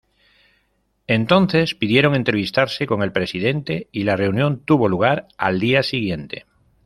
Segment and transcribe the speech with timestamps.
[1.05, 6.47] Entonces pidieron entrevistarse con el presidente y la reunión tuvo lugar al día siguiente.